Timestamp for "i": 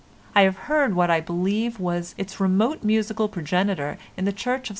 0.33-0.41, 1.11-1.19